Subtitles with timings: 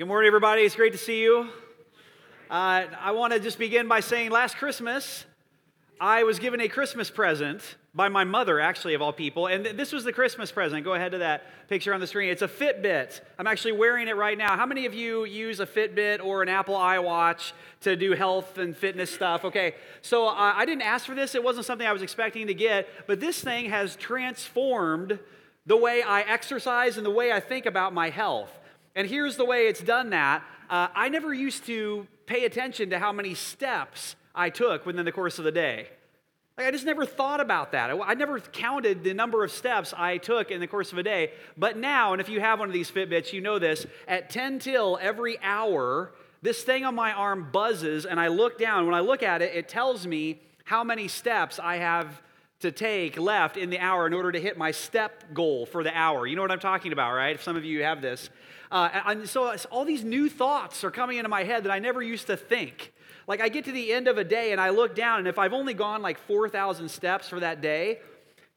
[0.00, 0.62] Good morning, everybody.
[0.62, 1.50] It's great to see you.
[2.50, 5.26] Uh, I want to just begin by saying last Christmas,
[6.00, 9.46] I was given a Christmas present by my mother, actually, of all people.
[9.46, 10.84] And th- this was the Christmas present.
[10.84, 12.30] Go ahead to that picture on the screen.
[12.30, 13.20] It's a Fitbit.
[13.38, 14.56] I'm actually wearing it right now.
[14.56, 18.74] How many of you use a Fitbit or an Apple iWatch to do health and
[18.74, 19.44] fitness stuff?
[19.44, 22.54] Okay, so uh, I didn't ask for this, it wasn't something I was expecting to
[22.54, 25.18] get, but this thing has transformed
[25.66, 28.59] the way I exercise and the way I think about my health.
[28.94, 30.42] And here's the way it's done that.
[30.68, 35.12] Uh, I never used to pay attention to how many steps I took within the
[35.12, 35.88] course of the day.
[36.56, 37.90] Like, I just never thought about that.
[37.90, 41.02] I, I never counted the number of steps I took in the course of a
[41.02, 41.32] day.
[41.56, 44.58] But now, and if you have one of these Fitbits, you know this, at 10
[44.58, 46.12] till every hour,
[46.42, 48.86] this thing on my arm buzzes, and I look down.
[48.86, 52.22] When I look at it, it tells me how many steps I have
[52.60, 55.96] to take left in the hour in order to hit my step goal for the
[55.96, 56.26] hour.
[56.26, 57.34] You know what I'm talking about, right?
[57.34, 58.30] If some of you have this.
[58.70, 62.02] Uh, and so all these new thoughts are coming into my head that I never
[62.02, 62.92] used to think.
[63.26, 65.38] Like I get to the end of a day and I look down, and if
[65.38, 67.98] I've only gone like 4,000 steps for that day,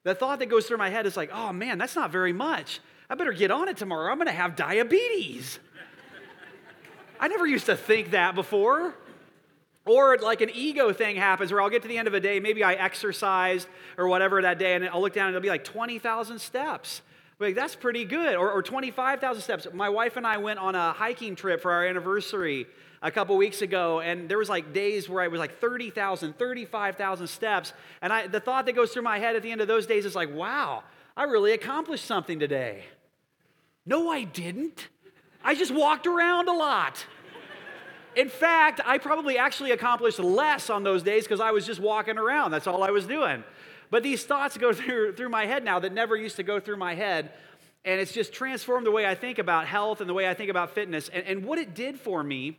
[0.04, 2.82] the thought that goes through my head is like, oh man, that's not very much.
[3.10, 4.12] I better get on it tomorrow.
[4.12, 5.60] I'm going to have diabetes.
[7.20, 8.96] I never used to think that before.
[9.86, 12.40] Or like an ego thing happens where I'll get to the end of a day,
[12.40, 13.68] maybe I exercised
[13.98, 17.02] or whatever that day, and I'll look down and it'll be like 20,000 steps.
[17.40, 18.36] Like, that's pretty good.
[18.36, 19.68] Or, or 25,000 steps.
[19.74, 22.68] My wife and I went on a hiking trip for our anniversary
[23.02, 27.28] a couple weeks ago, and there was like days where I was like 30,000, 35,000
[27.28, 27.74] steps.
[28.02, 30.06] And I, the thought that goes through my head at the end of those days
[30.06, 30.84] is like, wow,
[31.18, 32.86] I really accomplished something today.
[33.86, 34.88] No, I didn't.
[35.44, 37.06] I just walked around a lot.
[38.16, 42.18] In fact, I probably actually accomplished less on those days because I was just walking
[42.18, 42.52] around.
[42.52, 43.44] That's all I was doing.
[43.90, 46.78] But these thoughts go through, through my head now that never used to go through
[46.78, 47.32] my head.
[47.86, 50.50] And it's just transformed the way I think about health and the way I think
[50.50, 51.10] about fitness.
[51.10, 52.58] And, and what it did for me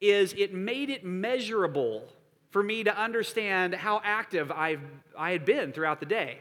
[0.00, 2.04] is it made it measurable
[2.50, 4.78] for me to understand how active i
[5.16, 6.38] I had been throughout the day.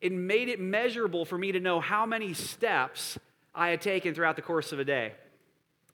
[0.00, 3.18] It made it measurable for me to know how many steps
[3.54, 5.12] I had taken throughout the course of a day.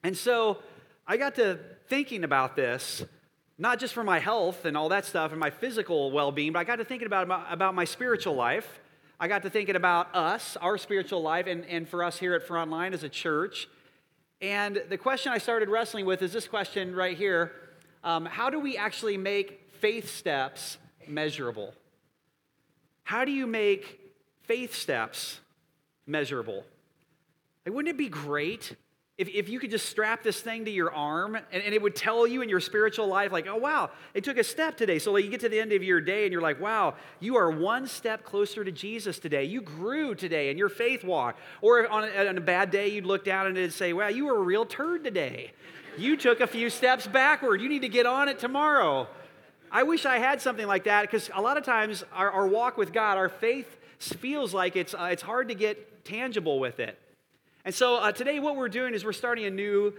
[0.02, 0.58] And so
[1.08, 3.04] I got to thinking about this,
[3.58, 6.58] not just for my health and all that stuff and my physical well being, but
[6.58, 8.80] I got to thinking about, about my spiritual life.
[9.20, 12.46] I got to thinking about us, our spiritual life, and, and for us here at
[12.46, 13.68] Frontline as a church.
[14.42, 17.52] And the question I started wrestling with is this question right here
[18.02, 21.72] um, How do we actually make faith steps measurable?
[23.04, 24.00] How do you make
[24.42, 25.40] faith steps
[26.04, 26.64] measurable?
[27.64, 28.74] Like, wouldn't it be great
[29.18, 31.96] if, if you could just strap this thing to your arm and, and it would
[31.96, 34.98] tell you in your spiritual life, like, oh, wow, it took a step today.
[34.98, 37.36] So like, you get to the end of your day and you're like, wow, you
[37.36, 39.44] are one step closer to Jesus today.
[39.44, 41.38] You grew today in your faith walk.
[41.62, 44.26] Or on a, on a bad day, you'd look down and it'd say, wow, you
[44.26, 45.52] were a real turd today.
[45.96, 47.62] You took a few steps backward.
[47.62, 49.08] You need to get on it tomorrow.
[49.72, 52.76] I wish I had something like that because a lot of times our, our walk
[52.76, 56.98] with God, our faith feels like it's, uh, it's hard to get tangible with it.
[57.66, 59.92] And so uh, today, what we're doing is we're starting a new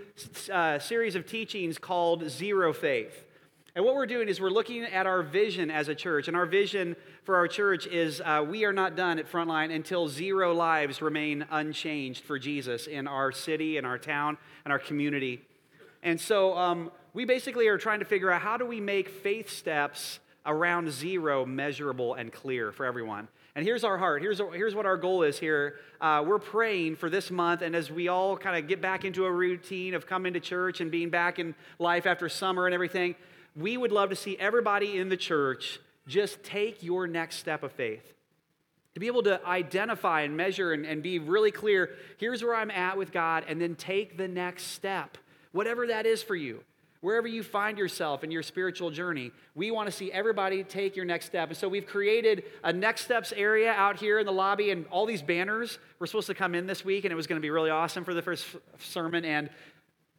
[0.50, 3.26] uh, series of teachings called Zero Faith.
[3.76, 6.30] And what we're doing is we're looking at our vision as a church.
[6.30, 10.08] And our vision for our church is uh, we are not done at Frontline until
[10.08, 15.42] zero lives remain unchanged for Jesus in our city, in our town, and our community.
[16.04, 19.50] And so um, we basically are trying to figure out how do we make faith
[19.50, 23.28] steps around zero measurable and clear for everyone.
[23.58, 24.22] And here's our heart.
[24.22, 25.80] Here's, here's what our goal is here.
[26.00, 29.26] Uh, we're praying for this month, and as we all kind of get back into
[29.26, 33.16] a routine of coming to church and being back in life after summer and everything,
[33.56, 37.72] we would love to see everybody in the church just take your next step of
[37.72, 38.14] faith.
[38.94, 42.70] To be able to identify and measure and, and be really clear here's where I'm
[42.70, 45.18] at with God, and then take the next step,
[45.52, 46.64] whatever that is for you
[47.02, 51.06] wherever you find yourself in your spiritual journey, we want to see everybody take your
[51.06, 51.50] next step.
[51.50, 55.06] And so we've created a next steps area out here in the lobby, and all
[55.06, 57.50] these banners were supposed to come in this week, and it was going to be
[57.50, 58.46] really awesome for the first
[58.80, 59.50] sermon, and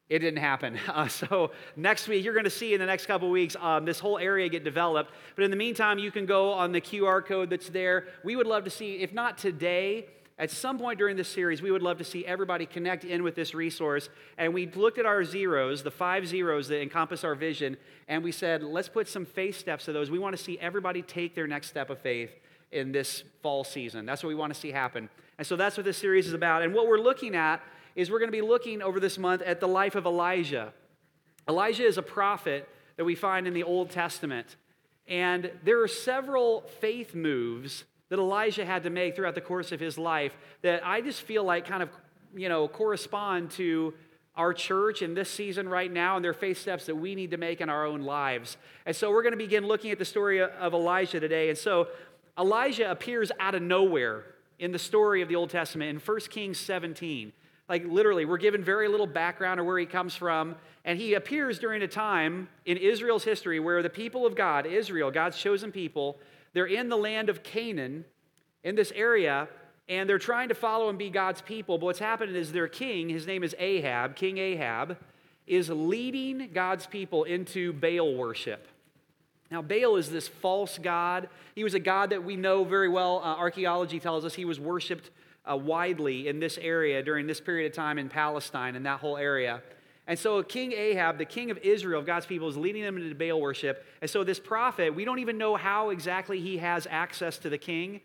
[0.08, 0.78] it didn't happen.
[0.88, 4.00] Uh, so next week, you're going to see in the next couple weeks um, this
[4.00, 5.12] whole area get developed.
[5.36, 8.08] But in the meantime, you can go on the QR code that's there.
[8.24, 10.06] We would love to see, if not today,
[10.38, 13.34] at some point during this series, we would love to see everybody connect in with
[13.34, 14.08] this resource.
[14.36, 17.76] And we looked at our zeros, the five zeros that encompass our vision,
[18.06, 20.10] and we said, let's put some faith steps to those.
[20.10, 22.30] We want to see everybody take their next step of faith
[22.70, 24.06] in this fall season.
[24.06, 25.08] That's what we want to see happen.
[25.38, 26.62] And so that's what this series is about.
[26.62, 27.60] And what we're looking at
[27.96, 30.72] is we're going to be looking over this month at the life of Elijah.
[31.48, 34.56] Elijah is a prophet that we find in the Old Testament.
[35.08, 39.80] And there are several faith moves that Elijah had to make throughout the course of
[39.80, 41.90] his life that I just feel like kind of,
[42.34, 43.94] you know, correspond to
[44.36, 47.36] our church in this season right now and their faith steps that we need to
[47.36, 48.56] make in our own lives.
[48.86, 51.48] And so we're going to begin looking at the story of Elijah today.
[51.48, 51.88] And so
[52.38, 54.24] Elijah appears out of nowhere
[54.60, 57.32] in the story of the Old Testament in 1 Kings 17.
[57.68, 60.56] Like literally, we're given very little background of where he comes from.
[60.84, 65.10] And he appears during a time in Israel's history where the people of God, Israel,
[65.10, 66.18] God's chosen people,
[66.54, 68.04] they're in the land of Canaan,
[68.64, 69.48] in this area,
[69.88, 71.78] and they're trying to follow and be God's people.
[71.78, 74.96] But what's happening is their king, his name is Ahab, King Ahab,
[75.46, 78.66] is leading God's people into Baal worship.
[79.50, 81.28] Now, Baal is this false god.
[81.54, 83.18] He was a god that we know very well.
[83.18, 85.10] Uh, archaeology tells us he was worshiped
[85.50, 89.16] uh, widely in this area during this period of time in Palestine and that whole
[89.16, 89.62] area.
[90.06, 93.14] And so, King Ahab, the king of Israel, of God's people, is leading them into
[93.14, 93.84] Baal worship.
[94.00, 97.58] And so, this prophet, we don't even know how exactly he has access to the
[97.58, 98.00] king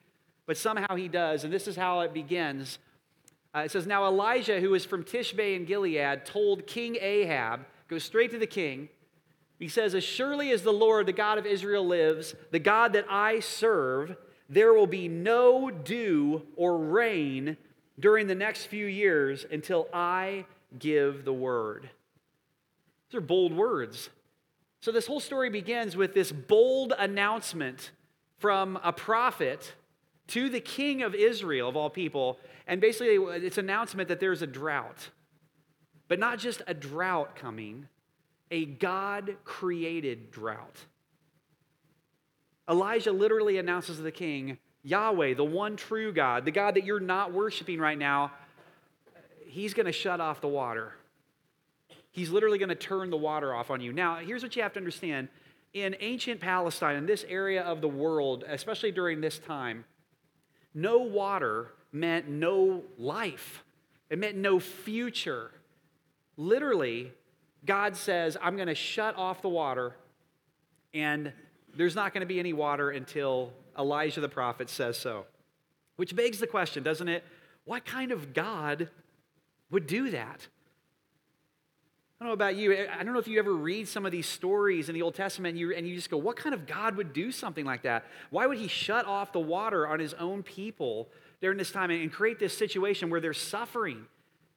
[0.45, 1.43] but somehow he does.
[1.43, 2.79] And this is how it begins.
[3.55, 8.03] Uh, it says, Now Elijah, who is from Tishbe in Gilead, told King Ahab, goes
[8.03, 8.89] straight to the king.
[9.59, 13.05] He says, As surely as the Lord, the God of Israel, lives, the God that
[13.09, 14.15] I serve,
[14.49, 17.57] there will be no dew or rain
[17.99, 20.45] during the next few years until I
[20.77, 21.89] give the word.
[23.09, 24.09] These are bold words.
[24.81, 27.91] So, this whole story begins with this bold announcement
[28.39, 29.73] from a prophet
[30.27, 32.39] to the king of Israel, of all people.
[32.67, 33.15] And basically,
[33.45, 35.09] it's an announcement that there's a drought.
[36.07, 37.87] But not just a drought coming,
[38.51, 40.85] a God created drought.
[42.69, 46.99] Elijah literally announces to the king, Yahweh, the one true God, the God that you're
[46.99, 48.31] not worshiping right now,
[49.45, 50.93] he's going to shut off the water.
[52.11, 53.91] He's literally going to turn the water off on you.
[53.91, 55.29] Now, here's what you have to understand.
[55.73, 59.85] In ancient Palestine, in this area of the world, especially during this time,
[60.73, 63.63] no water meant no life,
[64.09, 65.51] it meant no future.
[66.37, 67.11] Literally,
[67.65, 69.95] God says, I'm going to shut off the water,
[70.93, 71.33] and
[71.75, 75.25] there's not going to be any water until Elijah the prophet says so.
[75.95, 77.23] Which begs the question, doesn't it?
[77.65, 78.89] What kind of God
[79.69, 80.47] would do that?
[82.19, 82.87] I don't know about you.
[82.89, 85.51] I don't know if you ever read some of these stories in the Old Testament
[85.51, 88.05] and you, and you just go, what kind of God would do something like that?
[88.29, 91.09] Why would he shut off the water on his own people
[91.41, 94.05] during this time and create this situation where they're suffering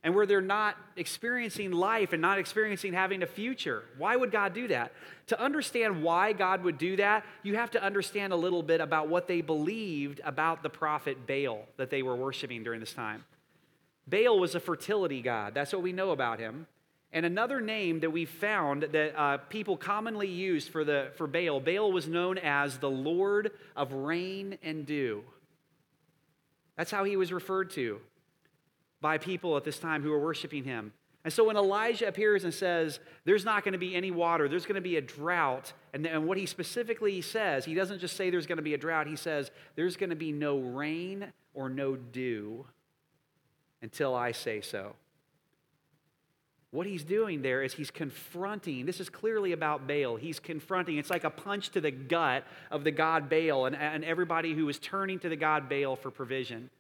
[0.07, 3.83] and where they're not experiencing life and not experiencing having a future?
[3.99, 4.93] Why would God do that?
[5.27, 9.09] To understand why God would do that, you have to understand a little bit about
[9.09, 13.25] what they believed about the prophet Baal that they were worshiping during this time.
[14.07, 15.55] Baal was a fertility god.
[15.55, 16.69] That's what we know about him.
[17.13, 21.59] And another name that we found that uh, people commonly used for, the, for Baal,
[21.59, 25.25] Baal was known as the Lord of rain and dew.
[26.77, 28.01] That's how he was referred to
[29.01, 30.93] by people at this time who were worshiping him.
[31.27, 34.65] And so when Elijah appears and says, There's not going to be any water, there's
[34.65, 38.31] going to be a drought, and, and what he specifically says, he doesn't just say
[38.31, 41.69] there's going to be a drought, he says, There's going to be no rain or
[41.69, 42.65] no dew
[43.83, 44.95] until I say so.
[46.71, 50.17] What he's doing there is he's confronting, this is clearly about Baal.
[50.17, 54.05] He's confronting, it's like a punch to the gut of the god Baal and, and
[54.05, 56.71] everybody who is turning to the god Baal for provision.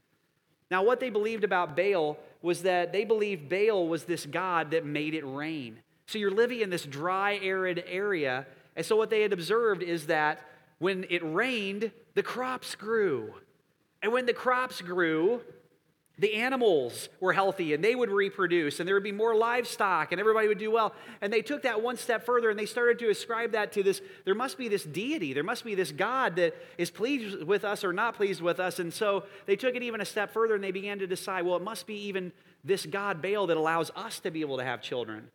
[0.70, 4.84] Now, what they believed about Baal was that they believed Baal was this god that
[4.84, 5.78] made it rain.
[6.06, 8.46] So you're living in this dry, arid area.
[8.74, 10.40] And so what they had observed is that
[10.78, 13.34] when it rained, the crops grew.
[14.02, 15.40] And when the crops grew,
[16.18, 20.20] the animals were healthy and they would reproduce and there would be more livestock and
[20.20, 20.94] everybody would do well.
[21.20, 24.00] And they took that one step further and they started to ascribe that to this
[24.24, 27.84] there must be this deity, there must be this God that is pleased with us
[27.84, 28.78] or not pleased with us.
[28.78, 31.56] And so they took it even a step further and they began to decide, well,
[31.56, 32.32] it must be even
[32.64, 35.28] this God Baal that allows us to be able to have children.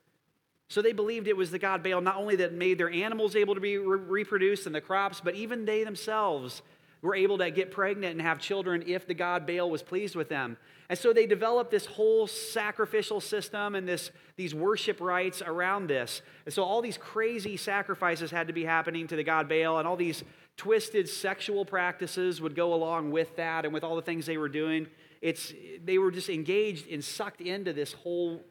[0.67, 3.53] So they believed it was the God Baal not only that made their animals able
[3.53, 6.63] to be re- reproduced and the crops, but even they themselves
[7.01, 10.29] were able to get pregnant and have children if the god Baal was pleased with
[10.29, 10.57] them.
[10.89, 16.21] And so they developed this whole sacrificial system and this, these worship rites around this.
[16.45, 19.87] And so all these crazy sacrifices had to be happening to the god Baal, and
[19.87, 20.23] all these
[20.57, 24.49] twisted sexual practices would go along with that and with all the things they were
[24.49, 24.87] doing.
[25.21, 25.53] It's,
[25.83, 28.43] they were just engaged and sucked into this whole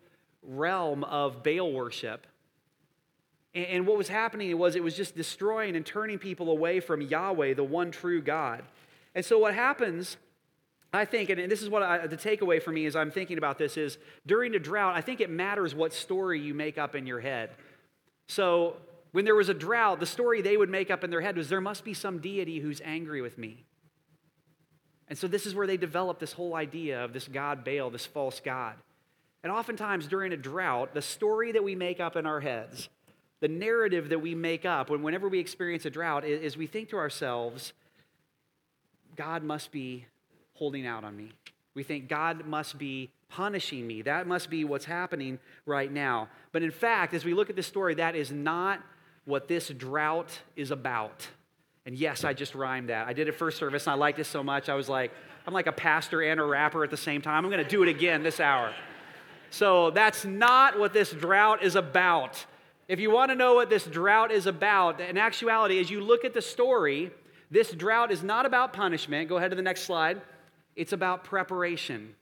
[0.42, 2.26] realm of Baal worship.
[3.54, 7.54] And what was happening was it was just destroying and turning people away from Yahweh,
[7.54, 8.62] the one true God.
[9.14, 10.16] And so what happens,
[10.92, 13.58] I think, and this is what I, the takeaway for me as I'm thinking about
[13.58, 17.06] this is during a drought, I think it matters what story you make up in
[17.06, 17.50] your head.
[18.28, 18.76] So
[19.10, 21.48] when there was a drought, the story they would make up in their head was
[21.48, 23.64] there must be some deity who's angry with me.
[25.08, 28.06] And so this is where they developed this whole idea of this God Baal, this
[28.06, 28.76] false God.
[29.42, 32.88] And oftentimes during a drought, the story that we make up in our heads,
[33.40, 36.66] the narrative that we make up when, whenever we experience a drought, is, is we
[36.66, 37.72] think to ourselves,
[39.16, 40.06] God must be
[40.54, 41.32] holding out on me.
[41.74, 44.02] We think God must be punishing me.
[44.02, 46.28] That must be what's happening right now.
[46.52, 48.80] But in fact, as we look at this story, that is not
[49.24, 51.28] what this drought is about.
[51.86, 53.06] And yes, I just rhymed that.
[53.06, 54.68] I did it first service and I liked it so much.
[54.68, 55.12] I was like,
[55.46, 57.44] I'm like a pastor and a rapper at the same time.
[57.44, 58.74] I'm going to do it again this hour.
[59.50, 62.44] So that's not what this drought is about.
[62.90, 66.24] If you want to know what this drought is about, in actuality, as you look
[66.24, 67.12] at the story,
[67.48, 69.28] this drought is not about punishment.
[69.28, 70.20] Go ahead to the next slide.
[70.74, 72.16] It's about preparation.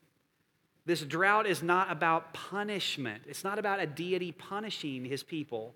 [0.84, 3.22] This drought is not about punishment.
[3.26, 5.74] It's not about a deity punishing his people.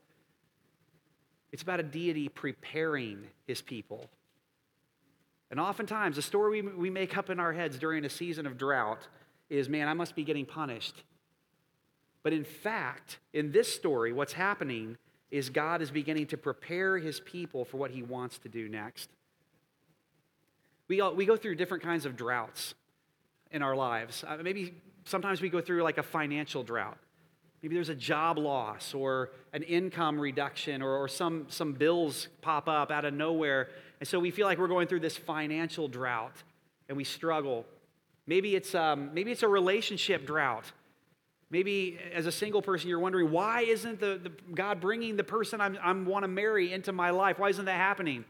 [1.53, 4.11] It's about a deity preparing his people.
[5.51, 8.59] And oftentimes, the story we, we make up in our heads during a season of
[8.59, 9.09] drought
[9.49, 11.03] is man, I must be getting punished.
[12.23, 14.97] But in fact, in this story, what's happening
[15.31, 19.09] is God is beginning to prepare his people for what he wants to do next.
[20.89, 22.75] We, all, we go through different kinds of droughts
[23.51, 24.25] in our lives.
[24.27, 24.75] Uh, maybe
[25.05, 26.99] sometimes we go through like a financial drought.
[27.63, 32.69] Maybe there's a job loss or an income reduction or, or some, some bills pop
[32.69, 33.69] up out of nowhere.
[34.01, 36.43] And so we feel like we're going through this financial drought
[36.89, 37.65] and we struggle.
[38.27, 40.65] Maybe it's, um, maybe it's a relationship drought.
[41.53, 45.61] Maybe as a single person, you're wondering, why isn't the, the God bringing the person
[45.61, 47.39] I want to marry into my life?
[47.39, 48.25] Why isn't that happening?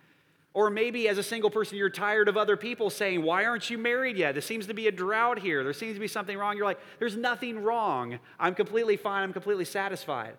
[0.54, 3.78] Or maybe as a single person, you're tired of other people saying, Why aren't you
[3.78, 4.34] married yet?
[4.34, 5.62] There seems to be a drought here.
[5.62, 6.56] There seems to be something wrong.
[6.56, 8.18] You're like, There's nothing wrong.
[8.40, 9.22] I'm completely fine.
[9.22, 10.34] I'm completely satisfied.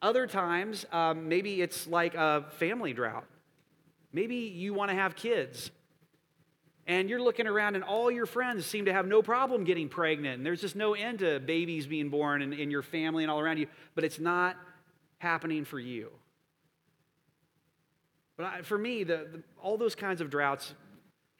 [0.00, 3.26] Other times, um, maybe it's like a family drought.
[4.12, 5.72] Maybe you want to have kids.
[6.90, 10.38] And you're looking around, and all your friends seem to have no problem getting pregnant.
[10.38, 13.58] And there's just no end to babies being born in, your family and all around
[13.58, 13.68] you.
[13.94, 14.56] But it's not
[15.18, 16.10] happening for you.
[18.36, 20.74] But I, for me, the, the, all those kinds of droughts,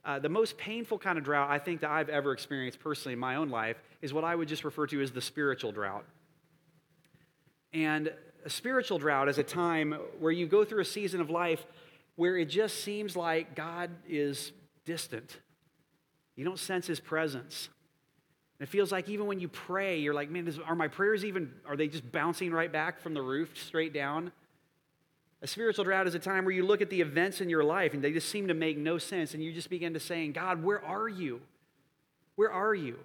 [0.05, 3.19] uh, the most painful kind of drought I think that I've ever experienced personally in
[3.19, 6.05] my own life is what I would just refer to as the spiritual drought.
[7.73, 8.13] And
[8.45, 11.67] a spiritual drought is a time where you go through a season of life
[12.15, 14.53] where it just seems like God is
[14.91, 15.39] distant.
[16.35, 17.69] You don't sense his presence.
[18.59, 21.77] it feels like even when you pray, you're like, man, are my prayers even, are
[21.77, 24.33] they just bouncing right back from the roof straight down?
[25.43, 27.95] A spiritual drought is a time where you look at the events in your life
[27.95, 30.65] and they just seem to make no sense, and you just begin to say, God,
[30.65, 31.41] where are you?
[32.35, 32.99] Where are you?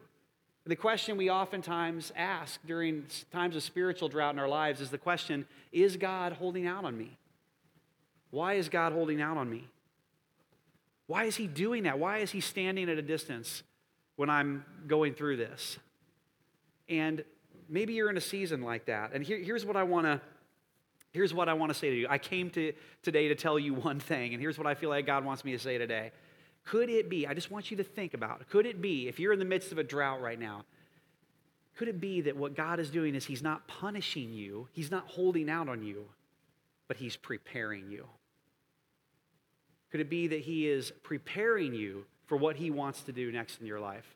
[0.66, 4.98] The question we oftentimes ask during times of spiritual drought in our lives is the
[4.98, 7.16] question Is God holding out on me?
[8.32, 9.68] Why is God holding out on me?
[11.08, 12.00] Why is He doing that?
[12.00, 13.64] Why is He standing at a distance
[14.16, 15.78] when I'm going through this?
[16.90, 17.24] And
[17.68, 19.12] maybe you're in a season like that.
[19.14, 20.22] And here, here's what I want to
[21.16, 22.08] Here's what I want to say to you.
[22.10, 25.06] I came to today to tell you one thing, and here's what I feel like
[25.06, 26.12] God wants me to say today.
[26.66, 29.18] Could it be, I just want you to think about, it, could it be, if
[29.18, 30.66] you're in the midst of a drought right now,
[31.78, 35.08] could it be that what God is doing is He's not punishing you, He's not
[35.08, 36.06] holding out on you,
[36.90, 38.08] but He's preparing you?
[39.92, 43.62] Could it be that He is preparing you for what He wants to do next
[43.62, 44.16] in your life?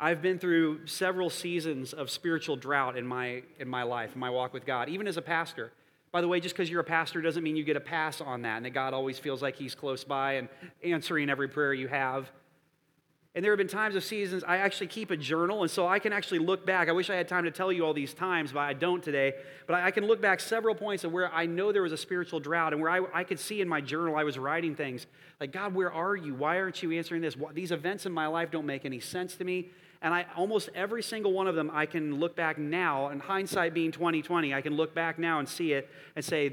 [0.00, 4.30] I've been through several seasons of spiritual drought in my, in my life, in my
[4.30, 5.72] walk with God, even as a pastor.
[6.10, 8.42] By the way, just because you're a pastor doesn't mean you get a pass on
[8.42, 10.48] that and that God always feels like He's close by and
[10.82, 12.30] answering every prayer you have.
[13.34, 15.98] And there have been times of seasons, I actually keep a journal, and so I
[15.98, 16.90] can actually look back.
[16.90, 19.32] I wish I had time to tell you all these times, but I don't today.
[19.66, 22.40] But I can look back several points of where I know there was a spiritual
[22.40, 25.06] drought and where I, I could see in my journal I was writing things
[25.40, 26.34] like, God, where are you?
[26.34, 27.34] Why aren't you answering this?
[27.54, 29.70] These events in my life don't make any sense to me.
[30.02, 33.72] And I almost every single one of them, I can look back now, and hindsight
[33.72, 36.50] being 2020, I can look back now and see it and say,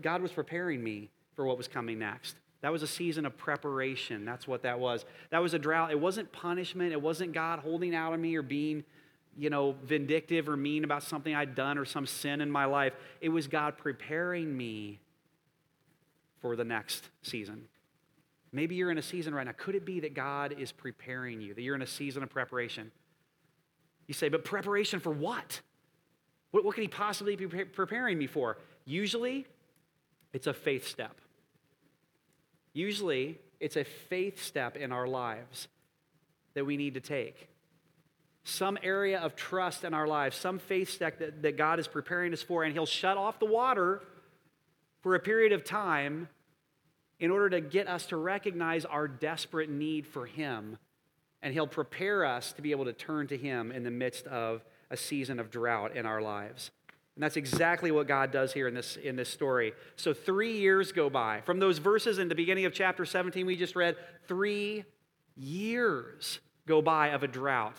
[0.00, 2.36] God was preparing me for what was coming next.
[2.62, 4.24] That was a season of preparation.
[4.24, 5.04] That's what that was.
[5.30, 5.90] That was a drought.
[5.90, 6.92] It wasn't punishment.
[6.92, 8.84] It wasn't God holding out on me or being,
[9.36, 12.92] you know, vindictive or mean about something I'd done or some sin in my life.
[13.20, 15.00] It was God preparing me
[16.40, 17.64] for the next season.
[18.52, 19.54] Maybe you're in a season right now.
[19.56, 22.92] Could it be that God is preparing you, that you're in a season of preparation?
[24.06, 25.62] You say, but preparation for what?
[26.52, 28.58] What, what could He possibly be preparing me for?
[28.84, 29.46] Usually,
[30.32, 31.21] it's a faith step.
[32.72, 35.68] Usually, it's a faith step in our lives
[36.54, 37.48] that we need to take.
[38.44, 42.32] Some area of trust in our lives, some faith step that, that God is preparing
[42.32, 44.02] us for, and He'll shut off the water
[45.00, 46.28] for a period of time
[47.20, 50.78] in order to get us to recognize our desperate need for Him
[51.42, 54.64] and He'll prepare us to be able to turn to Him in the midst of
[54.90, 56.70] a season of drought in our lives.
[57.14, 59.72] And that's exactly what God does here in this, in this story.
[59.96, 61.42] So, three years go by.
[61.42, 64.84] From those verses in the beginning of chapter 17 we just read, three
[65.36, 67.76] years go by of a drought.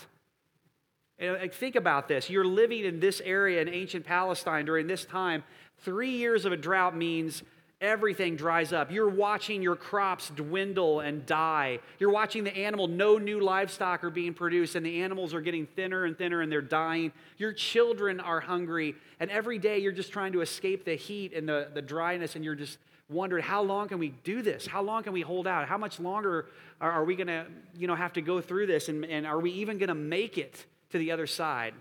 [1.18, 2.30] And uh, think about this.
[2.30, 5.44] You're living in this area in ancient Palestine during this time.
[5.80, 7.44] Three years of a drought means
[7.84, 8.92] everything dries up.
[8.92, 11.80] You're watching your crops dwindle and die.
[12.00, 15.68] You're watching the animal, no new livestock are being produced, and the animals are getting
[15.68, 17.12] thinner and thinner and they're dying.
[17.38, 21.48] Your children are hungry, and every day you're just trying to escape the heat and
[21.48, 22.78] the, the dryness, and you're just
[23.10, 24.66] wondering, how long can we do this?
[24.66, 25.68] How long can we hold out?
[25.68, 26.48] How much longer
[26.80, 27.46] are, are we going to
[27.78, 28.88] you know, have to go through this?
[28.88, 31.74] And, and are we even going to make it to the other side?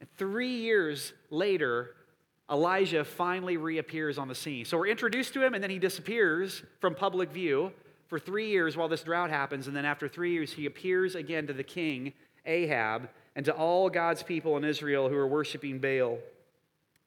[0.00, 1.95] And three years later,
[2.50, 4.64] Elijah finally reappears on the scene.
[4.64, 7.72] So we're introduced to him, and then he disappears from public view
[8.06, 9.66] for three years while this drought happens.
[9.66, 12.12] And then after three years, he appears again to the king,
[12.44, 16.18] Ahab, and to all God's people in Israel who are worshiping Baal.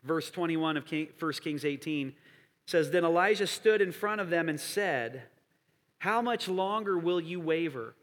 [0.04, 2.14] Verse 21 of King, 1 Kings 18
[2.66, 5.24] says Then Elijah stood in front of them and said,
[6.00, 7.96] How much longer will you waver,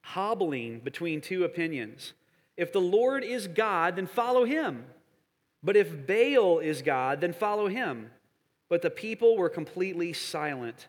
[0.00, 2.12] hobbling between two opinions?
[2.56, 4.84] If the Lord is God, then follow him.
[5.62, 8.10] But if Baal is God, then follow him.
[8.68, 10.86] But the people were completely silent.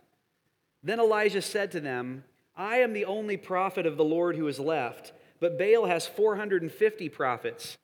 [0.83, 2.23] Then Elijah said to them,
[2.55, 7.09] I am the only prophet of the Lord who is left, but Baal has 450
[7.09, 7.77] prophets.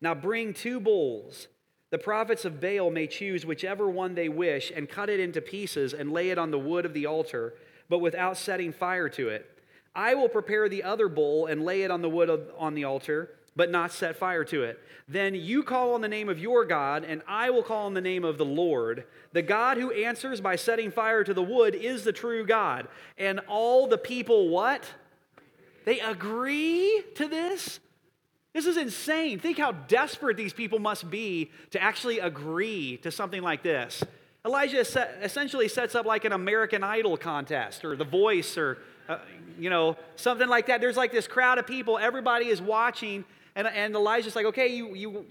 [0.00, 1.48] Now bring two bulls.
[1.90, 5.92] The prophets of Baal may choose whichever one they wish and cut it into pieces
[5.92, 7.54] and lay it on the wood of the altar,
[7.90, 9.46] but without setting fire to it.
[9.94, 12.84] I will prepare the other bull and lay it on the wood of, on the
[12.84, 14.78] altar but not set fire to it.
[15.08, 18.00] Then you call on the name of your God, and I will call on the
[18.00, 19.04] name of the Lord.
[19.32, 22.88] The God who answers by setting fire to the wood is the true God.
[23.18, 24.84] And all the people, what?
[25.84, 27.80] They agree to this?
[28.54, 29.38] This is insane.
[29.38, 34.04] Think how desperate these people must be to actually agree to something like this.
[34.44, 34.80] Elijah
[35.22, 39.18] essentially sets up like an American Idol contest or The Voice or, uh,
[39.58, 40.80] you know, something like that.
[40.80, 43.24] There's like this crowd of people, everybody is watching
[43.54, 45.26] and, and Elijah's like, okay, you, you,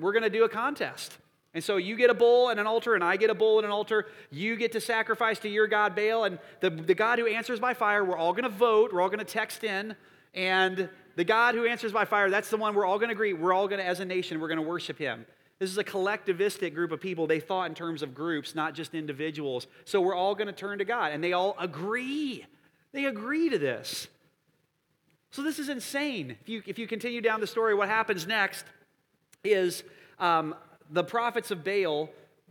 [0.00, 1.16] we're going to do a contest.
[1.54, 3.64] And so you get a bull and an altar, and I get a bull and
[3.64, 4.06] an altar.
[4.30, 7.72] You get to sacrifice to your God, Baal, and the, the God who answers by
[7.72, 8.92] fire, we're all going to vote.
[8.92, 9.96] We're all going to text in.
[10.34, 13.32] And the God who answers by fire, that's the one we're all going to agree.
[13.32, 15.24] We're all going to, as a nation, we're going to worship him.
[15.58, 17.26] This is a collectivistic group of people.
[17.26, 19.66] They thought in terms of groups, not just individuals.
[19.86, 21.12] So we're all going to turn to God.
[21.12, 22.44] And they all agree.
[22.92, 24.08] They agree to this.
[25.36, 26.34] So this is insane.
[26.40, 28.64] If you, if you continue down the story, what happens next
[29.44, 29.84] is
[30.18, 30.54] um,
[30.90, 32.08] the prophets of Baal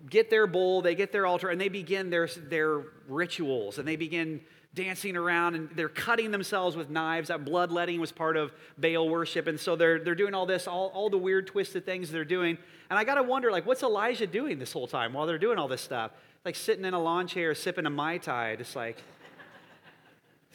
[0.07, 3.95] get their bull, they get their altar, and they begin their, their rituals, and they
[3.95, 4.39] begin
[4.75, 7.29] dancing around, and they're cutting themselves with knives.
[7.29, 10.91] That bloodletting was part of Baal worship, and so they're, they're doing all this, all,
[10.93, 12.55] all the weird twisted things they're doing.
[12.91, 15.57] And I got to wonder, like, what's Elijah doing this whole time while they're doing
[15.57, 16.11] all this stuff?
[16.43, 19.01] Like sitting in a lawn chair, sipping a Mai Tai, just like,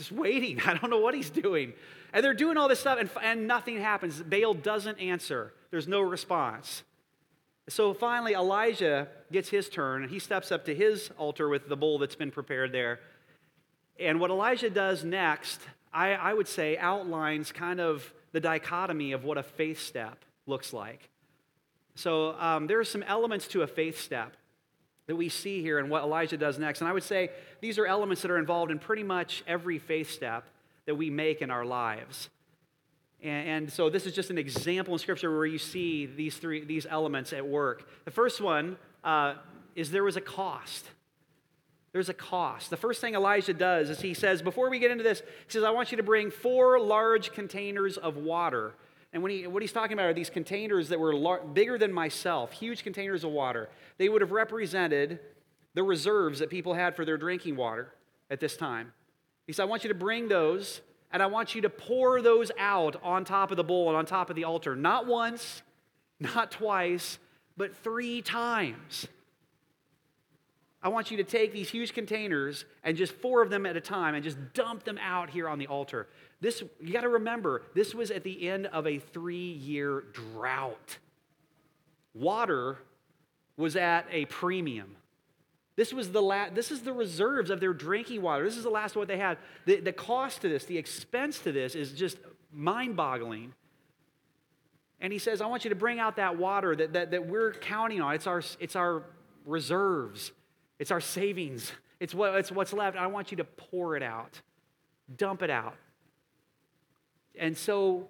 [0.01, 0.61] just waiting.
[0.67, 1.75] I don't know what he's doing.
[2.13, 4.21] And they're doing all this stuff, and, and nothing happens.
[4.23, 6.83] Baal doesn't answer, there's no response.
[7.69, 11.77] So finally, Elijah gets his turn, and he steps up to his altar with the
[11.77, 12.99] bull that's been prepared there.
[14.01, 15.61] And what Elijah does next,
[15.93, 20.73] I, I would say, outlines kind of the dichotomy of what a faith step looks
[20.73, 21.11] like.
[21.95, 24.37] So um, there are some elements to a faith step
[25.07, 26.81] that we see here and what Elijah does next.
[26.81, 30.11] And I would say these are elements that are involved in pretty much every faith
[30.11, 30.45] step
[30.87, 32.31] that we make in our lives.
[33.23, 36.65] And, and, so this is just an example in Scripture where you see these three
[36.65, 37.89] these elements at work.
[38.05, 39.35] The first one uh,
[39.75, 40.87] is there was a cost.
[41.93, 42.71] There's a cost.
[42.71, 45.65] The first thing Elijah does is he says, before we get into this, he says,
[45.65, 48.75] I want you to bring four large containers of water.
[49.12, 51.92] And when he, what he's talking about are these containers that were lar- bigger than
[51.92, 53.68] myself, huge containers of water.
[53.99, 55.18] They would have represented
[55.75, 57.92] the reserves that people had for their drinking water
[58.31, 58.92] at this time.
[59.46, 60.81] He said, I want you to bring those
[61.12, 64.07] and I want you to pour those out on top of the bowl and on
[64.07, 64.77] top of the altar.
[64.77, 65.62] Not once,
[66.20, 67.18] not twice,
[67.57, 69.09] but three times.
[70.83, 73.81] I want you to take these huge containers and just four of them at a
[73.81, 76.09] time and just dump them out here on the altar.
[76.40, 80.99] This, you got to remember, this was at the end of a three year drought.
[82.14, 82.79] Water
[83.59, 84.97] was at a premium.
[85.77, 88.45] This was the la- this is the reserves of their drinking water.
[88.45, 89.38] This is the last what they had.
[89.66, 92.16] The, the cost to this, the expense to this is just
[92.53, 93.53] mind-boggling.
[95.01, 97.53] And he says, I want you to bring out that water that, that, that we're
[97.53, 98.14] counting on.
[98.14, 99.05] It's our, it's our
[99.47, 100.33] reserves.
[100.81, 101.71] It's our savings.
[102.01, 102.97] It's, what, it's what's left.
[102.97, 104.40] I want you to pour it out.
[105.14, 105.77] Dump it out.
[107.38, 108.09] And so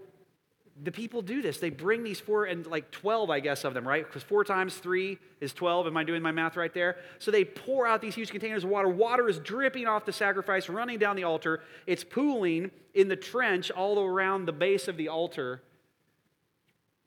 [0.81, 1.59] the people do this.
[1.59, 4.07] They bring these four, and like 12, I guess, of them, right?
[4.07, 5.89] Because four times three is 12.
[5.89, 6.99] Am I doing my math right there?
[7.19, 8.89] So they pour out these huge containers of water.
[8.89, 11.63] Water is dripping off the sacrifice, running down the altar.
[11.89, 15.61] It's pooling in the trench all around the base of the altar.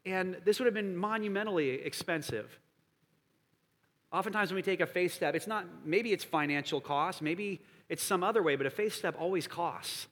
[0.05, 2.59] And this would have been monumentally expensive.
[4.13, 8.03] Oftentimes, when we take a faith step, it's not, maybe it's financial cost, maybe it's
[8.03, 10.07] some other way, but a faith step always costs.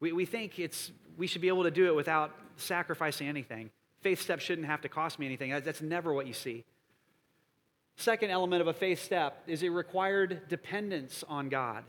[0.00, 3.70] We, we think it's we should be able to do it without sacrificing anything.
[4.00, 5.50] Faith step shouldn't have to cost me anything.
[5.50, 6.64] That's never what you see.
[7.96, 11.84] Second element of a faith step is a required dependence on God.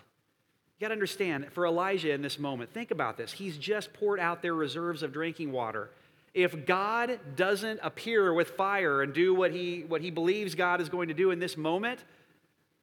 [0.78, 3.32] You got to understand, for Elijah in this moment, think about this.
[3.32, 5.90] He's just poured out their reserves of drinking water.
[6.34, 10.88] If God doesn't appear with fire and do what he, what he believes God is
[10.88, 12.04] going to do in this moment,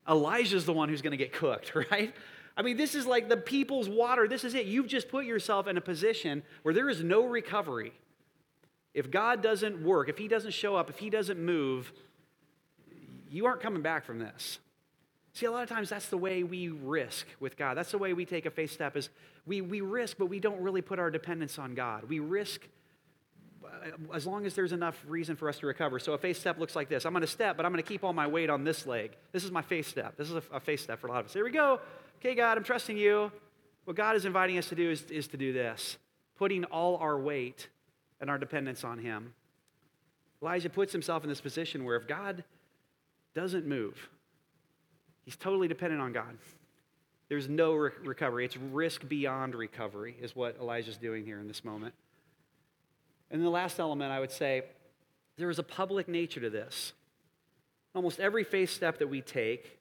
[0.08, 2.14] Elijah's the one who's going to get cooked, right?
[2.56, 4.26] I mean, this is like the people's water.
[4.26, 4.66] This is it.
[4.66, 7.92] You've just put yourself in a position where there is no recovery.
[8.94, 11.92] If God doesn't work, if He doesn't show up, if He doesn't move,
[13.30, 14.58] you aren't coming back from this.
[15.34, 17.76] See, a lot of times that's the way we risk with God.
[17.76, 19.08] That's the way we take a faith step is
[19.46, 22.08] we, we risk, but we don't really put our dependence on God.
[22.08, 22.66] We risk
[23.82, 25.98] Uh, as long as there's enough reason for us to recover.
[25.98, 27.04] So a faith step looks like this.
[27.04, 29.16] I'm going to step, but I'm going to keep all my weight on this leg.
[29.32, 30.16] This is my face step.
[30.16, 31.32] This is a, a faith step for a lot of us.
[31.32, 31.80] Here we go
[32.18, 33.30] okay, God, I'm trusting you.
[33.84, 35.96] What God is inviting us to do is, is to do this
[36.36, 37.68] putting all our weight
[38.20, 39.34] and our dependence on Him.
[40.40, 42.44] Elijah puts himself in this position where if God
[43.34, 44.08] doesn't move,
[45.24, 46.38] he's totally dependent on God.
[47.28, 48.44] There's no re- recovery.
[48.44, 51.92] It's risk beyond recovery, is what Elijah's doing here in this moment.
[53.30, 54.62] And the last element, I would say,
[55.36, 56.92] there is a public nature to this.
[57.94, 59.78] Almost every faith step that we take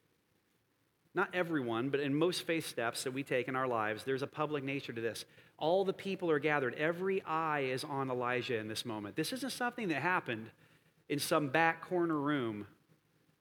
[1.18, 4.28] not everyone, but in most faith steps that we take in our lives, there's a
[4.28, 5.26] public nature to this.
[5.58, 6.76] All the people are gathered.
[6.76, 9.16] Every eye is on Elijah in this moment.
[9.16, 10.52] This isn't something that happened
[11.10, 12.68] in some back corner room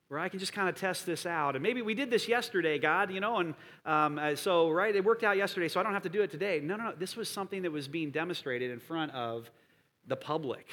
[0.09, 1.55] where I can just kind of test this out.
[1.55, 5.05] And maybe we did this yesterday, God, you know, and um, uh, so, right, it
[5.05, 6.61] worked out yesterday, so I don't have to do it today.
[6.62, 6.92] No, no, no.
[6.97, 9.51] This was something that was being demonstrated in front of
[10.07, 10.66] the public.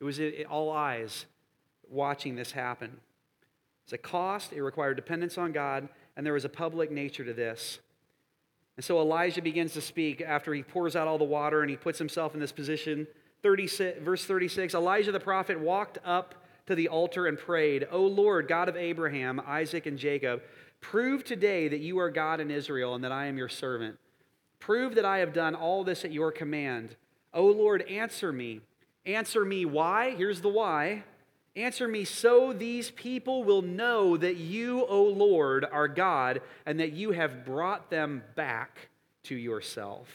[0.00, 1.26] It was all eyes
[1.88, 2.98] watching this happen.
[3.84, 7.32] It's a cost, it required dependence on God, and there was a public nature to
[7.32, 7.80] this.
[8.76, 11.76] And so Elijah begins to speak after he pours out all the water and he
[11.76, 13.06] puts himself in this position.
[13.42, 16.34] 36, verse 36 Elijah the prophet walked up
[16.66, 20.42] to the altar and prayed, O Lord, God of Abraham, Isaac, and Jacob,
[20.80, 23.98] prove today that you are God in Israel and that I am your servant.
[24.60, 26.96] Prove that I have done all this at your command.
[27.34, 28.60] O Lord, answer me.
[29.06, 30.10] Answer me why?
[30.10, 31.04] Here's the why.
[31.56, 36.92] Answer me so these people will know that you, O Lord, are God and that
[36.92, 38.88] you have brought them back
[39.24, 40.08] to yourself.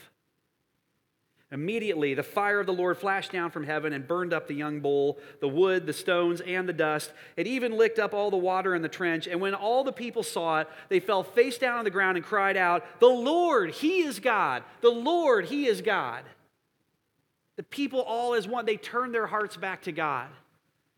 [1.52, 4.80] Immediately, the fire of the Lord flashed down from heaven and burned up the young
[4.80, 7.12] bull, the wood, the stones, and the dust.
[7.36, 9.28] It even licked up all the water in the trench.
[9.28, 12.26] And when all the people saw it, they fell face down on the ground and
[12.26, 14.64] cried out, The Lord, He is God!
[14.80, 16.24] The Lord, He is God!
[17.56, 20.28] The people all as one, they turn their hearts back to God.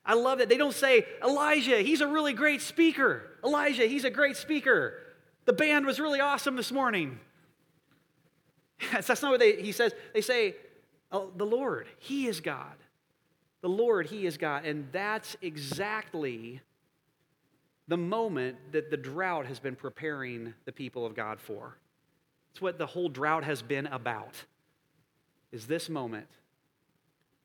[0.04, 0.48] I love it.
[0.48, 3.22] They don't say, Elijah, he's a really great speaker.
[3.44, 4.94] Elijah, he's a great speaker.
[5.44, 7.20] The band was really awesome this morning.
[8.92, 9.92] That's not what they, he says.
[10.14, 10.56] They say,
[11.12, 12.74] oh, the Lord, he is God.
[13.60, 14.64] The Lord, he is God.
[14.64, 16.60] And that's exactly
[17.88, 21.76] the moment that the drought has been preparing the people of God for.
[22.52, 24.34] It's what the whole drought has been about.
[25.50, 26.28] Is this moment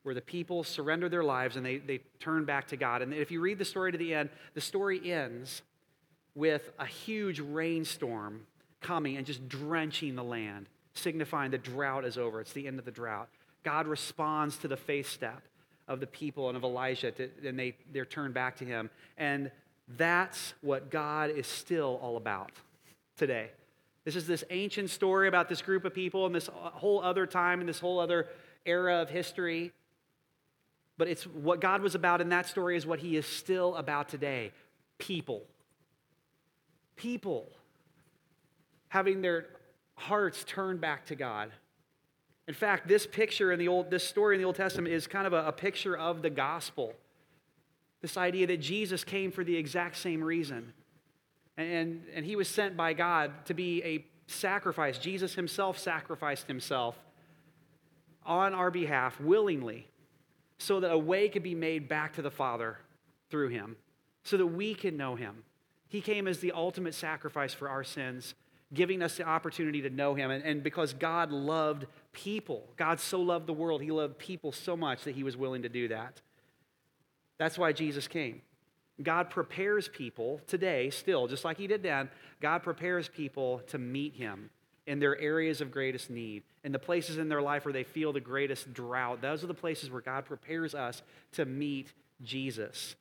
[0.04, 3.02] where the people surrender their lives and they, they turn back to God.
[3.02, 5.62] And if you read the story to the end, the story ends
[6.34, 8.46] with a huge rainstorm
[8.80, 12.40] coming and just drenching the land, signifying the drought is over.
[12.40, 13.28] It's the end of the drought.
[13.64, 15.42] God responds to the faith step
[15.88, 18.90] of the people and of Elijah, to, and they, they're turned back to him.
[19.16, 19.50] And
[19.96, 22.52] that's what God is still all about
[23.16, 23.50] today.
[24.04, 27.60] This is this ancient story about this group of people and this whole other time
[27.60, 28.28] and this whole other
[28.66, 29.72] era of history.
[30.96, 34.08] But it's what God was about in that story is what he is still about
[34.08, 34.52] today
[34.98, 35.42] people.
[36.96, 37.50] People
[38.88, 39.46] having their
[39.96, 41.50] hearts turned back to God.
[42.46, 45.26] In fact, this picture in the old this story in the Old Testament is kind
[45.26, 46.94] of a, a picture of the gospel.
[48.00, 50.74] This idea that Jesus came for the exact same reason.
[51.56, 54.98] And, and he was sent by God to be a sacrifice.
[54.98, 56.98] Jesus himself sacrificed himself
[58.26, 59.86] on our behalf willingly
[60.58, 62.78] so that a way could be made back to the Father
[63.30, 63.76] through him,
[64.22, 65.44] so that we can know him.
[65.88, 68.34] He came as the ultimate sacrifice for our sins,
[68.72, 70.30] giving us the opportunity to know him.
[70.30, 72.68] And, and because God loved people.
[72.76, 75.68] God so loved the world, he loved people so much that he was willing to
[75.68, 76.20] do that.
[77.38, 78.42] That's why Jesus came.
[79.02, 82.08] God prepares people today, still, just like he did then,
[82.40, 84.50] God prepares people to meet him
[84.86, 88.12] in their areas of greatest need, in the places in their life where they feel
[88.12, 89.22] the greatest drought.
[89.22, 91.92] Those are the places where God prepares us to meet
[92.22, 92.94] Jesus.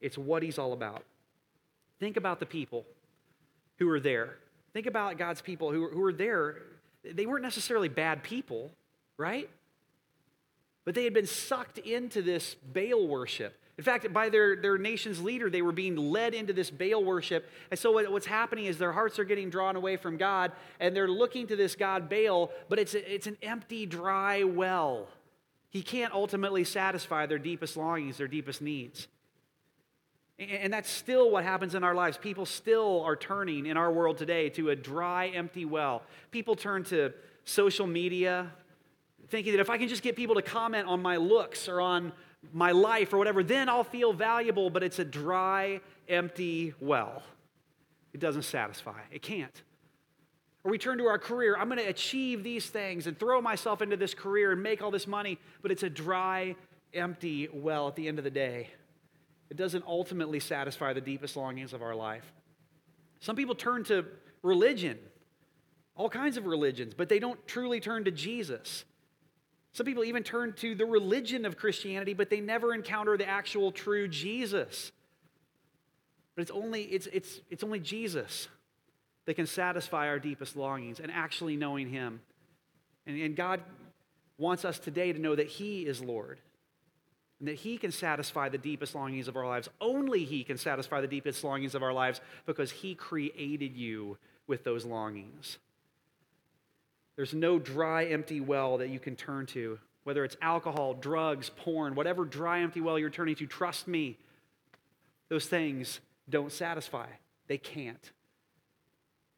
[0.00, 1.04] It's what he's all about.
[2.00, 2.84] Think about the people
[3.78, 4.36] who are there.
[4.72, 6.58] Think about God's people who, who are there.
[7.04, 8.70] They weren't necessarily bad people,
[9.16, 9.48] right?
[10.84, 13.56] But they had been sucked into this Baal worship.
[13.82, 17.50] In fact, by their, their nation's leader, they were being led into this Baal worship.
[17.68, 20.94] And so, what, what's happening is their hearts are getting drawn away from God, and
[20.94, 25.08] they're looking to this God Baal, but it's, a, it's an empty, dry well.
[25.68, 29.08] He can't ultimately satisfy their deepest longings, their deepest needs.
[30.38, 32.16] And that's still what happens in our lives.
[32.16, 36.02] People still are turning in our world today to a dry, empty well.
[36.30, 37.12] People turn to
[37.44, 38.52] social media,
[39.26, 42.12] thinking that if I can just get people to comment on my looks or on
[42.52, 47.22] my life or whatever, then I'll feel valuable, but it's a dry, empty well.
[48.12, 49.62] It doesn't satisfy, it can't.
[50.64, 51.56] Or we turn to our career.
[51.56, 54.90] I'm going to achieve these things and throw myself into this career and make all
[54.92, 56.54] this money, but it's a dry,
[56.94, 58.68] empty well at the end of the day.
[59.50, 62.32] It doesn't ultimately satisfy the deepest longings of our life.
[63.20, 64.06] Some people turn to
[64.42, 64.98] religion,
[65.96, 68.84] all kinds of religions, but they don't truly turn to Jesus.
[69.72, 73.72] Some people even turn to the religion of Christianity, but they never encounter the actual
[73.72, 74.92] true Jesus.
[76.34, 78.48] But it's only, it's, it's, it's only Jesus
[79.24, 82.20] that can satisfy our deepest longings and actually knowing Him.
[83.06, 83.60] And, and God
[84.36, 86.38] wants us today to know that He is Lord
[87.38, 89.68] and that He can satisfy the deepest longings of our lives.
[89.80, 94.64] Only He can satisfy the deepest longings of our lives because He created you with
[94.64, 95.58] those longings.
[97.16, 101.94] There's no dry, empty well that you can turn to, whether it's alcohol, drugs, porn,
[101.94, 104.18] whatever dry, empty well you're turning to, trust me,
[105.28, 107.06] those things don't satisfy.
[107.48, 108.10] They can't.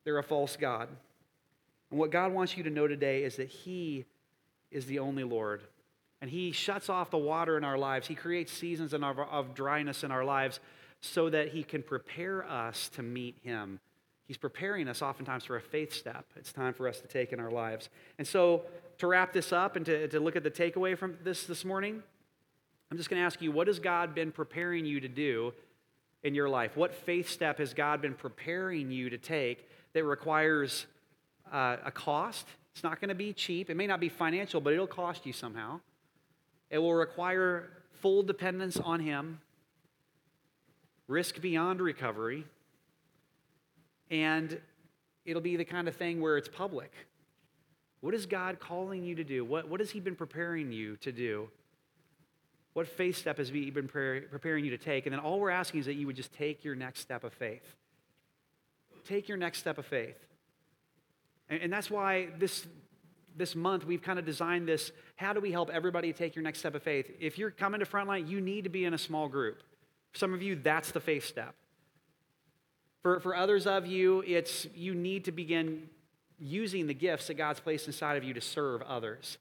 [0.05, 0.89] They're a false God.
[1.91, 4.05] And what God wants you to know today is that He
[4.71, 5.63] is the only Lord.
[6.21, 8.07] And He shuts off the water in our lives.
[8.07, 10.61] He creates seasons of dryness in our lives
[11.01, 13.81] so that He can prepare us to meet Him
[14.27, 16.25] He's preparing us oftentimes for a faith step.
[16.37, 17.91] It's time for us to take in our lives.
[18.19, 18.63] And so,
[18.99, 22.03] to wrap this up and to, to look at the takeaway from this this morning,
[22.91, 25.53] I'm just going to ask you what has God been preparing you to do
[26.23, 26.77] in your life?
[26.77, 30.87] What faith step has God been preparing you to take that requires
[31.53, 32.47] uh, a cost?
[32.73, 33.69] It's not going to be cheap.
[33.69, 35.81] It may not be financial, but it'll cost you somehow.
[36.71, 37.69] It will require
[38.01, 39.41] full dependence on Him,
[41.09, 42.47] risk beyond recovery
[44.11, 44.61] and
[45.25, 46.93] it'll be the kind of thing where it's public.
[48.01, 49.45] What is God calling you to do?
[49.45, 51.49] What, what has He been preparing you to do?
[52.75, 55.07] What faith step has He been preparing you to take?
[55.07, 57.33] And then all we're asking is that you would just take your next step of
[57.33, 57.77] faith.
[59.07, 60.19] Take your next step of faith.
[61.49, 62.67] And, and that's why this,
[63.37, 66.59] this month we've kind of designed this how do we help everybody take your next
[66.59, 67.11] step of faith?
[67.21, 69.63] If you're coming to Frontline, you need to be in a small group.
[70.13, 71.55] Some of you, that's the faith step.
[73.05, 75.91] For, for others of you, it's you need to begin
[76.39, 79.37] using the gifts that God's placed inside of you to serve others.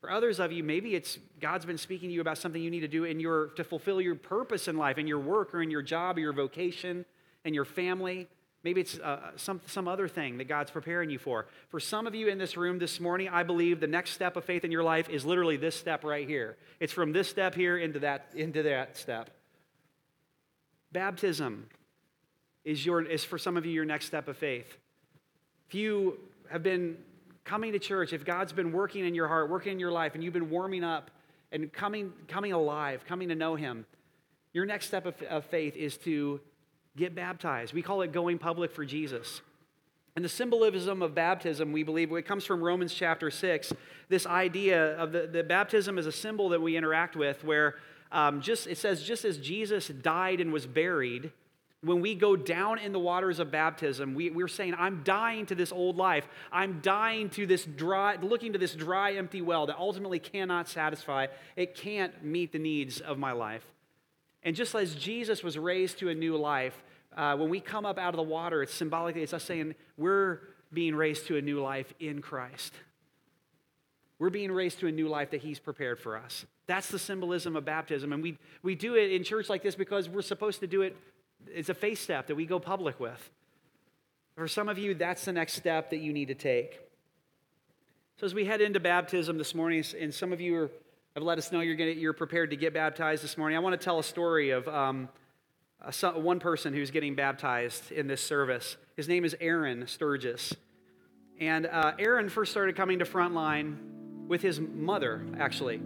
[0.00, 2.80] For others of you, maybe it's God's been speaking to you about something you need
[2.80, 5.70] to do in your to fulfill your purpose in life, in your work or in
[5.70, 7.04] your job or your vocation
[7.44, 8.28] and your family.
[8.62, 11.46] Maybe it's uh, some, some other thing that God's preparing you for.
[11.70, 14.44] For some of you in this room this morning, I believe the next step of
[14.44, 16.56] faith in your life is literally this step right here.
[16.78, 19.30] It's from this step here into that, into that step.
[20.92, 21.68] Baptism
[22.66, 24.76] is, your, is for some of you your next step of faith.
[25.68, 26.18] If you
[26.50, 26.98] have been
[27.44, 30.22] coming to church, if God's been working in your heart, working in your life, and
[30.22, 31.10] you've been warming up
[31.52, 33.86] and coming, coming alive, coming to know Him,
[34.52, 36.40] your next step of, of faith is to
[36.96, 37.72] get baptized.
[37.72, 39.42] We call it going public for Jesus.
[40.16, 43.72] And the symbolism of baptism, we believe, it comes from Romans chapter 6.
[44.08, 47.76] This idea of the, the baptism is a symbol that we interact with, where
[48.10, 51.30] um, just it says, just as Jesus died and was buried,
[51.82, 55.54] when we go down in the waters of baptism, we, we're saying, I'm dying to
[55.54, 56.26] this old life.
[56.50, 61.26] I'm dying to this dry, looking to this dry, empty well that ultimately cannot satisfy.
[61.54, 63.64] It can't meet the needs of my life.
[64.42, 66.82] And just as Jesus was raised to a new life,
[67.16, 70.40] uh, when we come up out of the water, it's symbolically, it's us saying we're
[70.72, 72.72] being raised to a new life in Christ.
[74.18, 76.46] We're being raised to a new life that He's prepared for us.
[76.66, 78.12] That's the symbolism of baptism.
[78.12, 80.96] And we, we do it in church like this because we're supposed to do it
[81.52, 83.30] it's a faith step that we go public with.
[84.36, 86.80] For some of you, that's the next step that you need to take.
[88.18, 90.70] So, as we head into baptism this morning, and some of you are,
[91.14, 93.78] have let us know you're, gonna, you're prepared to get baptized this morning, I want
[93.78, 95.08] to tell a story of um,
[95.80, 98.76] a, one person who's getting baptized in this service.
[98.96, 100.54] His name is Aaron Sturgis.
[101.38, 105.76] And uh, Aaron first started coming to Frontline with his mother, actually.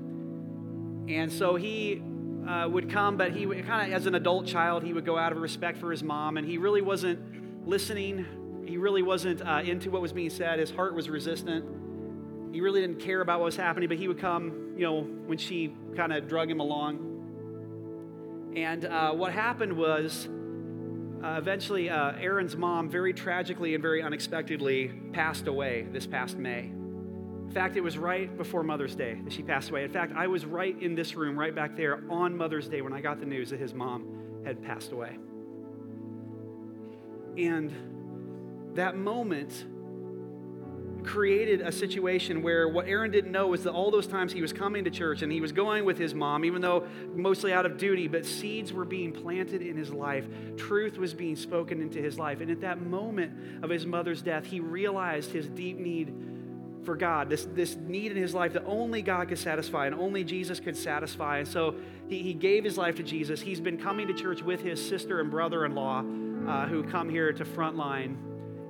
[1.09, 2.03] And so he
[2.48, 5.33] uh, would come, but he kind of, as an adult child, he would go out
[5.33, 8.26] of respect for his mom, and he really wasn't listening.
[8.66, 10.59] He really wasn't uh, into what was being said.
[10.59, 11.64] His heart was resistant.
[12.53, 15.38] He really didn't care about what was happening, but he would come, you know, when
[15.38, 18.53] she kind of drug him along.
[18.57, 20.29] And uh, what happened was
[21.22, 26.72] uh, eventually uh, Aaron's mom, very tragically and very unexpectedly, passed away this past May.
[27.50, 29.82] In fact, it was right before Mother's Day that she passed away.
[29.82, 32.92] In fact, I was right in this room, right back there on Mother's Day when
[32.92, 34.06] I got the news that his mom
[34.46, 35.16] had passed away.
[37.36, 37.72] And
[38.76, 39.64] that moment
[41.02, 44.52] created a situation where what Aaron didn't know was that all those times he was
[44.52, 46.86] coming to church and he was going with his mom, even though
[47.16, 50.24] mostly out of duty, but seeds were being planted in his life.
[50.56, 52.42] Truth was being spoken into his life.
[52.42, 56.14] And at that moment of his mother's death, he realized his deep need
[56.85, 60.25] for God, this, this need in his life that only God could satisfy and only
[60.25, 61.38] Jesus could satisfy.
[61.38, 61.75] And so
[62.09, 63.40] he, he gave his life to Jesus.
[63.40, 67.09] He's been coming to church with his sister and brother in law uh, who come
[67.09, 68.16] here to Frontline.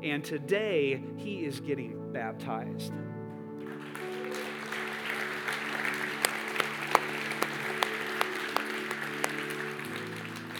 [0.02, 2.92] And today he is getting baptized.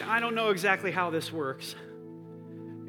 [0.07, 1.75] I don't know exactly how this works.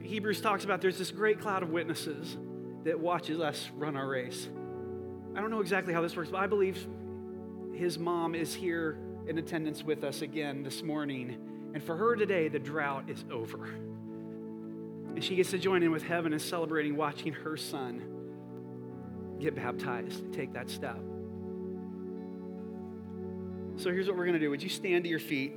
[0.01, 2.35] Hebrews talks about there's this great cloud of witnesses
[2.83, 4.49] that watches us run our race.
[5.35, 6.87] I don't know exactly how this works, but I believe
[7.73, 11.37] his mom is here in attendance with us again this morning.
[11.73, 13.65] And for her today, the drought is over.
[13.65, 18.01] And she gets to join in with heaven and celebrating watching her son
[19.39, 20.99] get baptized, take that step.
[23.77, 24.49] So here's what we're going to do.
[24.51, 25.53] Would you stand to your feet?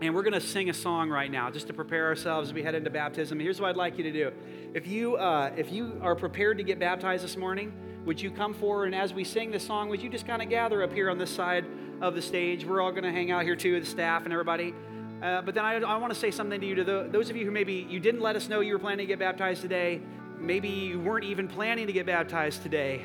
[0.00, 2.62] And we're going to sing a song right now just to prepare ourselves as we
[2.62, 3.40] head into baptism.
[3.40, 4.30] Here's what I'd like you to do.
[4.72, 7.72] If you, uh, if you are prepared to get baptized this morning,
[8.04, 10.48] would you come forward and as we sing this song, would you just kind of
[10.48, 11.66] gather up here on this side
[12.00, 12.64] of the stage?
[12.64, 14.72] We're all going to hang out here too, the staff and everybody.
[15.20, 17.36] Uh, but then I, I want to say something to you, to the, those of
[17.36, 20.00] you who maybe you didn't let us know you were planning to get baptized today.
[20.38, 23.04] Maybe you weren't even planning to get baptized today.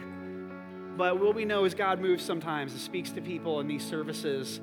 [0.96, 4.62] But what we know is God moves sometimes and speaks to people in these services.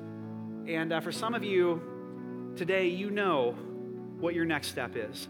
[0.65, 1.81] And uh, for some of you,
[2.55, 3.55] today you know
[4.19, 5.27] what your next step is.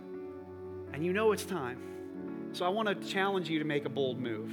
[0.94, 2.50] And you know it's time.
[2.54, 4.52] So I want to challenge you to make a bold move.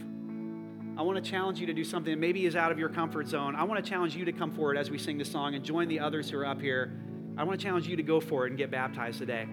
[0.97, 3.29] I want to challenge you to do something that maybe is out of your comfort
[3.29, 3.55] zone.
[3.55, 5.89] I want to challenge you to come forward as we sing this song and join
[5.89, 6.93] the others who are up here.
[7.37, 9.47] I want to challenge you to go for it and get baptized today.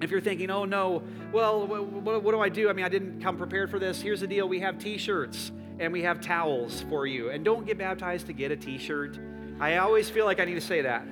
[0.00, 2.68] If you're thinking, oh no, well, what, what, do I do?
[2.68, 4.00] I mean, I didn't come prepared for this.
[4.00, 7.30] Here's the deal we have t shirts and we have towels for you.
[7.30, 9.18] And don't get baptized to get a t shirt.
[9.60, 11.06] I always feel like I need to say that.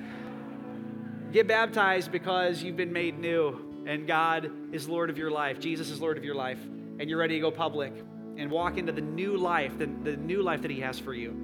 [1.33, 5.59] Get baptized because you've been made new and God is Lord of your life.
[5.59, 6.59] Jesus is Lord of your life.
[6.99, 7.91] And you're ready to go public
[8.37, 11.35] and walk into the new life, the, the new life that He has for you.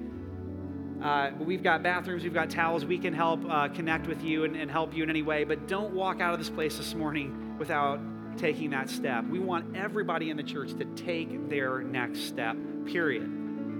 [1.02, 2.84] Uh, we've got bathrooms, we've got towels.
[2.84, 5.42] We can help uh, connect with you and, and help you in any way.
[5.42, 7.98] But don't walk out of this place this morning without
[8.38, 9.24] taking that step.
[9.24, 13.28] We want everybody in the church to take their next step, period.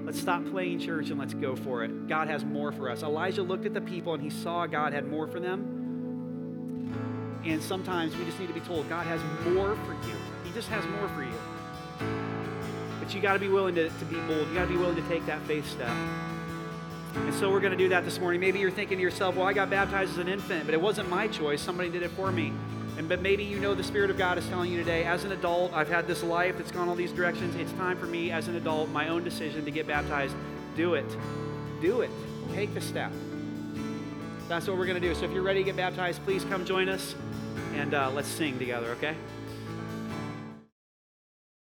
[0.05, 2.09] Let's stop playing church and let's go for it.
[2.09, 3.05] God has more for us.
[3.05, 5.79] Elijah looked at the people and he saw God had more for them.
[7.44, 10.16] And sometimes we just need to be told God has more for you.
[10.44, 12.11] He just has more for you.
[12.98, 14.48] But you got to be willing to, to be bold.
[14.48, 15.94] You got to be willing to take that faith step.
[17.14, 18.40] And so we're going to do that this morning.
[18.40, 21.09] Maybe you're thinking to yourself, well, I got baptized as an infant, but it wasn't
[21.09, 21.61] my choice.
[21.61, 22.53] Somebody did it for me.
[22.98, 25.33] And but maybe you know the Spirit of God is telling you today, as an
[25.33, 27.55] adult, I've had this life that's gone all these directions.
[27.57, 30.35] It's time for me as an adult, my own decision to get baptized.
[30.76, 31.07] Do it.
[31.81, 32.11] Do it.
[32.53, 33.11] Take the step.
[34.50, 35.14] That's what we're going to do.
[35.14, 37.14] So if you're ready to get baptized, please come join us
[37.76, 39.14] and uh, let's sing together, okay?